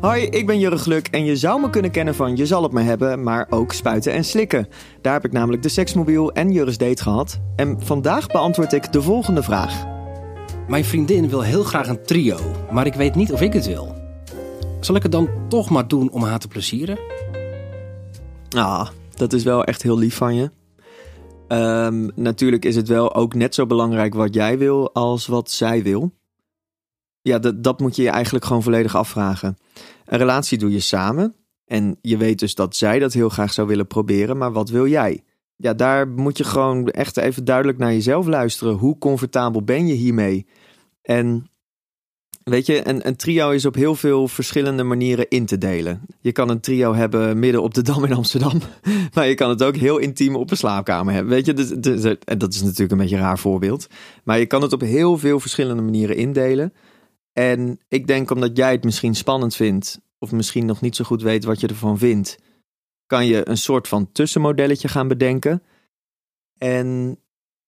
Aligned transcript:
Hoi, 0.00 0.22
ik 0.22 0.46
ben 0.46 0.58
Jurre 0.58 0.78
Gluk 0.78 1.06
en 1.06 1.24
je 1.24 1.36
zou 1.36 1.60
me 1.60 1.70
kunnen 1.70 1.90
kennen 1.90 2.14
van 2.14 2.36
Je 2.36 2.46
zal 2.46 2.62
het 2.62 2.72
me 2.72 2.80
hebben, 2.80 3.22
maar 3.22 3.46
ook 3.50 3.72
spuiten 3.72 4.12
en 4.12 4.24
slikken. 4.24 4.68
Daar 5.00 5.12
heb 5.12 5.24
ik 5.24 5.32
namelijk 5.32 5.62
de 5.62 5.68
seksmobiel 5.68 6.32
en 6.32 6.52
Jurre's 6.52 6.78
date 6.78 7.02
gehad. 7.02 7.40
En 7.56 7.80
vandaag 7.80 8.26
beantwoord 8.26 8.72
ik 8.72 8.92
de 8.92 9.02
volgende 9.02 9.42
vraag. 9.42 9.86
Mijn 10.68 10.84
vriendin 10.84 11.28
wil 11.28 11.40
heel 11.40 11.62
graag 11.62 11.88
een 11.88 12.02
trio, 12.02 12.38
maar 12.70 12.86
ik 12.86 12.94
weet 12.94 13.14
niet 13.14 13.32
of 13.32 13.40
ik 13.40 13.52
het 13.52 13.66
wil. 13.66 13.94
Zal 14.80 14.94
ik 14.94 15.02
het 15.02 15.12
dan 15.12 15.28
toch 15.48 15.70
maar 15.70 15.88
doen 15.88 16.10
om 16.10 16.22
haar 16.22 16.38
te 16.38 16.48
plezieren? 16.48 16.98
Ah, 18.56 18.88
dat 19.14 19.32
is 19.32 19.44
wel 19.44 19.64
echt 19.64 19.82
heel 19.82 19.98
lief 19.98 20.16
van 20.16 20.34
je. 20.34 20.50
Ehm, 21.48 22.08
natuurlijk 22.14 22.64
is 22.64 22.76
het 22.76 22.88
wel 22.88 23.14
ook 23.14 23.34
net 23.34 23.54
zo 23.54 23.66
belangrijk 23.66 24.14
wat 24.14 24.34
jij 24.34 24.58
wil 24.58 24.92
als 24.92 25.26
wat 25.26 25.50
zij 25.50 25.82
wil. 25.82 26.12
Ja, 27.22 27.38
dat, 27.38 27.62
dat 27.62 27.80
moet 27.80 27.96
je 27.96 28.02
je 28.02 28.10
eigenlijk 28.10 28.44
gewoon 28.44 28.62
volledig 28.62 28.96
afvragen. 28.96 29.58
Een 30.04 30.18
relatie 30.18 30.58
doe 30.58 30.72
je 30.72 30.80
samen. 30.80 31.34
En 31.64 31.98
je 32.00 32.16
weet 32.16 32.38
dus 32.38 32.54
dat 32.54 32.76
zij 32.76 32.98
dat 32.98 33.12
heel 33.12 33.28
graag 33.28 33.52
zou 33.52 33.68
willen 33.68 33.86
proberen, 33.86 34.36
maar 34.36 34.52
wat 34.52 34.68
wil 34.68 34.86
jij? 34.86 35.24
Ja, 35.56 35.74
daar 35.74 36.08
moet 36.08 36.38
je 36.38 36.44
gewoon 36.44 36.88
echt 36.88 37.16
even 37.16 37.44
duidelijk 37.44 37.78
naar 37.78 37.92
jezelf 37.92 38.26
luisteren. 38.26 38.74
Hoe 38.74 38.98
comfortabel 38.98 39.62
ben 39.62 39.86
je 39.86 39.94
hiermee? 39.94 40.46
En 41.02 41.50
weet 42.44 42.66
je, 42.66 42.88
een, 42.88 43.06
een 43.06 43.16
trio 43.16 43.50
is 43.50 43.66
op 43.66 43.74
heel 43.74 43.94
veel 43.94 44.28
verschillende 44.28 44.82
manieren 44.82 45.28
in 45.28 45.46
te 45.46 45.58
delen. 45.58 46.00
Je 46.20 46.32
kan 46.32 46.48
een 46.48 46.60
trio 46.60 46.94
hebben 46.94 47.38
midden 47.38 47.62
op 47.62 47.74
de 47.74 47.82
Dam 47.82 48.04
in 48.04 48.12
Amsterdam. 48.12 48.60
Maar 49.14 49.28
je 49.28 49.34
kan 49.34 49.48
het 49.48 49.62
ook 49.62 49.76
heel 49.76 49.98
intiem 49.98 50.36
op 50.36 50.50
een 50.50 50.56
slaapkamer 50.56 51.14
hebben. 51.14 51.32
Weet 51.32 51.46
je, 51.46 51.52
dus, 51.52 51.68
dus, 51.68 52.16
dat 52.24 52.54
is 52.54 52.62
natuurlijk 52.62 52.90
een 52.90 52.98
beetje 52.98 53.16
een 53.16 53.22
raar 53.22 53.38
voorbeeld. 53.38 53.86
Maar 54.24 54.38
je 54.38 54.46
kan 54.46 54.62
het 54.62 54.72
op 54.72 54.80
heel 54.80 55.18
veel 55.18 55.40
verschillende 55.40 55.82
manieren 55.82 56.16
indelen. 56.16 56.72
En 57.32 57.80
ik 57.88 58.06
denk 58.06 58.30
omdat 58.30 58.56
jij 58.56 58.72
het 58.72 58.84
misschien 58.84 59.14
spannend 59.14 59.56
vindt, 59.56 60.00
of 60.18 60.32
misschien 60.32 60.66
nog 60.66 60.80
niet 60.80 60.96
zo 60.96 61.04
goed 61.04 61.22
weet 61.22 61.44
wat 61.44 61.60
je 61.60 61.66
ervan 61.66 61.98
vindt, 61.98 62.38
kan 63.06 63.26
je 63.26 63.48
een 63.48 63.58
soort 63.58 63.88
van 63.88 64.12
tussenmodelletje 64.12 64.88
gaan 64.88 65.08
bedenken. 65.08 65.62
En 66.58 67.18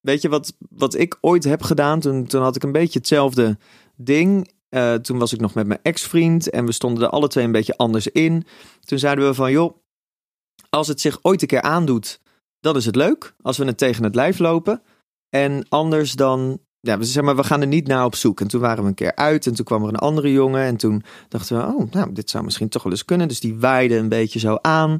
weet 0.00 0.22
je 0.22 0.28
wat, 0.28 0.56
wat 0.70 0.94
ik 0.94 1.18
ooit 1.20 1.44
heb 1.44 1.62
gedaan? 1.62 2.00
Toen, 2.00 2.26
toen 2.26 2.42
had 2.42 2.56
ik 2.56 2.62
een 2.62 2.72
beetje 2.72 2.98
hetzelfde 2.98 3.58
ding. 3.96 4.50
Uh, 4.70 4.94
toen 4.94 5.18
was 5.18 5.32
ik 5.32 5.40
nog 5.40 5.54
met 5.54 5.66
mijn 5.66 5.80
ex-vriend 5.82 6.50
en 6.50 6.66
we 6.66 6.72
stonden 6.72 7.04
er 7.04 7.10
alle 7.10 7.28
twee 7.28 7.44
een 7.44 7.52
beetje 7.52 7.76
anders 7.76 8.06
in. 8.06 8.44
Toen 8.80 8.98
zeiden 8.98 9.26
we 9.26 9.34
van, 9.34 9.52
joh, 9.52 9.76
als 10.70 10.88
het 10.88 11.00
zich 11.00 11.18
ooit 11.22 11.42
een 11.42 11.48
keer 11.48 11.62
aandoet, 11.62 12.20
dan 12.60 12.76
is 12.76 12.86
het 12.86 12.96
leuk. 12.96 13.34
Als 13.42 13.58
we 13.58 13.64
het 13.64 13.78
tegen 13.78 14.04
het 14.04 14.14
lijf 14.14 14.38
lopen. 14.38 14.82
En 15.28 15.68
anders 15.68 16.12
dan 16.12 16.60
ja, 16.80 16.98
we, 16.98 17.04
zeg 17.04 17.24
maar, 17.24 17.36
we 17.36 17.44
gaan 17.44 17.60
er 17.60 17.66
niet 17.66 17.86
naar 17.86 18.04
op 18.04 18.14
zoek. 18.14 18.40
En 18.40 18.48
toen 18.48 18.60
waren 18.60 18.82
we 18.82 18.88
een 18.88 18.94
keer 18.94 19.14
uit 19.14 19.46
en 19.46 19.54
toen 19.54 19.64
kwam 19.64 19.82
er 19.82 19.88
een 19.88 19.96
andere 19.96 20.32
jongen. 20.32 20.62
En 20.62 20.76
toen 20.76 21.02
dachten 21.28 21.56
we, 21.56 21.62
oh, 21.62 21.92
nou, 21.92 22.12
dit 22.12 22.30
zou 22.30 22.44
misschien 22.44 22.68
toch 22.68 22.82
wel 22.82 22.92
eens 22.92 23.04
kunnen. 23.04 23.28
Dus 23.28 23.40
die 23.40 23.58
waaide 23.58 23.96
een 23.96 24.08
beetje 24.08 24.38
zo 24.38 24.58
aan. 24.60 24.98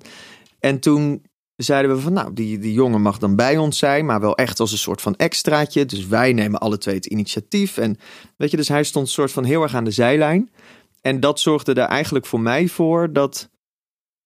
En 0.59 0.81
toen 0.81 1.23
zeiden 1.57 1.95
we 1.95 2.01
van, 2.01 2.13
nou, 2.13 2.33
die, 2.33 2.59
die 2.59 2.73
jongen 2.73 3.03
mag 3.03 3.19
dan 3.19 3.37
bij 3.37 3.57
ons 3.57 3.79
zijn, 3.79 4.07
maar 4.07 4.21
wel 4.21 4.37
echt 4.37 4.61
als 4.61 4.73
een 4.73 4.79
soort 4.79 5.01
van 5.01 5.17
extraatje. 5.17 5.87
Dus 5.87 6.07
wij 6.07 6.33
nemen 6.33 6.61
alle 6.61 6.79
twee 6.79 6.95
het 6.95 7.07
initiatief. 7.07 7.79
En 7.79 7.97
weet 8.37 8.51
je, 8.51 8.57
dus 8.57 8.69
hij 8.69 8.85
stond 8.85 9.09
soort 9.09 9.33
van 9.33 9.45
heel 9.45 9.63
erg 9.63 9.75
aan 9.75 9.85
de 9.85 9.91
zijlijn. 9.91 10.51
En 11.01 11.21
dat 11.21 11.41
zorgde 11.41 11.75
er 11.75 11.89
eigenlijk 11.89 12.27
voor 12.27 12.41
mij 12.41 12.69
voor 12.69 13.13
dat, 13.13 13.51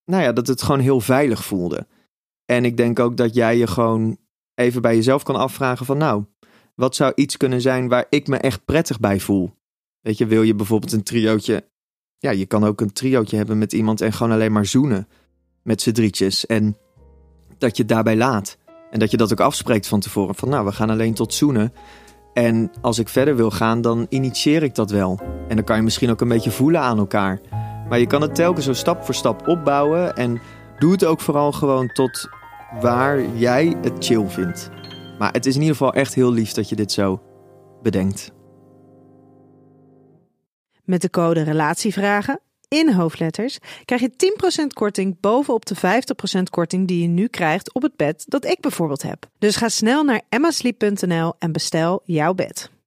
nou 0.04 0.22
ja, 0.22 0.32
dat 0.32 0.46
het 0.46 0.62
gewoon 0.62 0.80
heel 0.80 1.00
veilig 1.00 1.44
voelde. 1.44 1.86
En 2.44 2.64
ik 2.64 2.76
denk 2.76 2.98
ook 2.98 3.16
dat 3.16 3.34
jij 3.34 3.56
je 3.56 3.66
gewoon 3.66 4.16
even 4.54 4.82
bij 4.82 4.94
jezelf 4.94 5.22
kan 5.22 5.36
afvragen 5.36 5.86
van, 5.86 5.98
nou, 5.98 6.24
wat 6.74 6.96
zou 6.96 7.12
iets 7.14 7.36
kunnen 7.36 7.60
zijn 7.60 7.88
waar 7.88 8.06
ik 8.08 8.26
me 8.26 8.36
echt 8.36 8.64
prettig 8.64 9.00
bij 9.00 9.20
voel? 9.20 9.54
Weet 10.00 10.18
je, 10.18 10.26
wil 10.26 10.42
je 10.42 10.54
bijvoorbeeld 10.54 10.92
een 10.92 11.02
triootje? 11.02 11.64
Ja, 12.18 12.30
je 12.30 12.46
kan 12.46 12.64
ook 12.64 12.80
een 12.80 12.92
triootje 12.92 13.36
hebben 13.36 13.58
met 13.58 13.72
iemand 13.72 14.00
en 14.00 14.12
gewoon 14.12 14.32
alleen 14.32 14.52
maar 14.52 14.66
zoenen. 14.66 15.08
Met 15.62 15.82
z'n 15.82 15.92
drietjes. 15.92 16.46
En 16.46 16.76
dat 17.58 17.76
je 17.76 17.82
het 17.82 17.92
daarbij 17.92 18.16
laat. 18.16 18.56
En 18.90 18.98
dat 18.98 19.10
je 19.10 19.16
dat 19.16 19.32
ook 19.32 19.40
afspreekt 19.40 19.86
van 19.86 20.00
tevoren. 20.00 20.34
Van 20.34 20.48
nou, 20.48 20.64
we 20.64 20.72
gaan 20.72 20.90
alleen 20.90 21.14
tot 21.14 21.34
zoenen. 21.34 21.72
En 22.32 22.70
als 22.80 22.98
ik 22.98 23.08
verder 23.08 23.36
wil 23.36 23.50
gaan, 23.50 23.80
dan 23.80 24.06
initieer 24.08 24.62
ik 24.62 24.74
dat 24.74 24.90
wel. 24.90 25.20
En 25.48 25.56
dan 25.56 25.64
kan 25.64 25.76
je 25.76 25.82
misschien 25.82 26.10
ook 26.10 26.20
een 26.20 26.28
beetje 26.28 26.50
voelen 26.50 26.80
aan 26.80 26.98
elkaar. 26.98 27.40
Maar 27.88 27.98
je 27.98 28.06
kan 28.06 28.22
het 28.22 28.34
telkens 28.34 28.64
zo 28.64 28.72
stap 28.72 29.04
voor 29.04 29.14
stap 29.14 29.48
opbouwen. 29.48 30.16
En 30.16 30.40
doe 30.78 30.92
het 30.92 31.04
ook 31.04 31.20
vooral 31.20 31.52
gewoon 31.52 31.92
tot 31.92 32.28
waar 32.80 33.34
jij 33.34 33.76
het 33.82 34.04
chill 34.04 34.28
vindt. 34.28 34.70
Maar 35.18 35.32
het 35.32 35.46
is 35.46 35.54
in 35.54 35.60
ieder 35.60 35.76
geval 35.76 35.94
echt 35.94 36.14
heel 36.14 36.32
lief 36.32 36.52
dat 36.52 36.68
je 36.68 36.76
dit 36.76 36.92
zo 36.92 37.22
bedenkt. 37.82 38.32
Met 40.84 41.02
de 41.02 41.10
code 41.10 41.42
RELATIEVRAGEN 41.42 42.40
in 42.68 42.92
hoofdletters 42.92 43.58
krijg 43.84 44.00
je 44.00 44.10
10% 44.62 44.66
korting 44.66 45.20
bovenop 45.20 45.66
de 45.66 45.76
50% 45.76 46.42
korting 46.50 46.88
die 46.88 47.02
je 47.02 47.08
nu 47.08 47.28
krijgt 47.28 47.74
op 47.74 47.82
het 47.82 47.96
bed 47.96 48.24
dat 48.28 48.44
ik 48.44 48.60
bijvoorbeeld 48.60 49.02
heb. 49.02 49.26
Dus 49.38 49.56
ga 49.56 49.68
snel 49.68 50.04
naar 50.04 50.22
emmasleep.nl 50.28 51.34
en 51.38 51.52
bestel 51.52 52.02
jouw 52.04 52.34
bed. 52.34 52.70